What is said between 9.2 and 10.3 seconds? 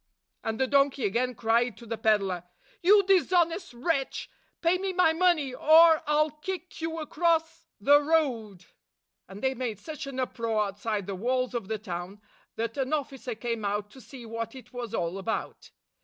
And they made such an